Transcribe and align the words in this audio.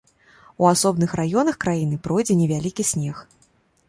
У 0.63 0.67
асобных 0.69 1.11
раёнах 1.19 1.59
краіны 1.65 1.99
пройдзе 2.07 2.39
невялікі 2.41 2.87
снег. 2.93 3.21